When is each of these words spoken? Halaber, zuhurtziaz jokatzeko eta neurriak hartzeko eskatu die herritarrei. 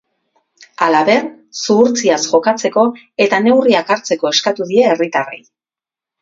Halaber, 0.85 1.27
zuhurtziaz 1.65 2.17
jokatzeko 2.29 2.85
eta 3.27 3.41
neurriak 3.49 3.93
hartzeko 3.97 4.33
eskatu 4.39 4.69
die 4.73 4.87
herritarrei. 4.89 5.41